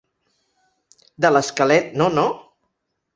De 1.25 1.31
l'esquelet, 1.35 1.91
no 2.03 2.09
no? 2.17 2.25